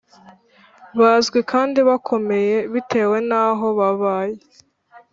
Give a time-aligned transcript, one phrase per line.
[0.99, 4.37] (bazwi kandi bakomeye) bitewe n’aho babaye